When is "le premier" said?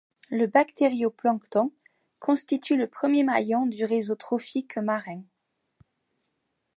2.75-3.23